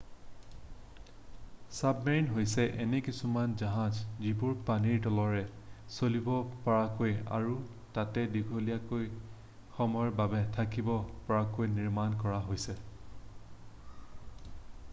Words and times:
submarine 1.79 2.29
হৈছে 2.37 2.63
এনে 2.85 3.01
কিছুমান 3.07 3.51
জাহাজ 3.61 3.99
যিবোৰ 4.23 4.55
পানীৰ 4.69 5.03
তলেৰে 5.03 5.43
চলিব 5.97 6.29
পৰাকৈ 6.63 7.13
আৰু 7.39 7.53
তাতে 7.99 8.23
দীঘলীয়া 8.37 8.79
সময়ৰ 8.85 10.15
বাবে 10.23 10.41
থাকিব 10.57 10.91
পৰাকৈ 11.29 11.71
নিৰ্মাণ 11.75 12.17
কৰা 12.25 12.41
হৈছে 12.49 12.77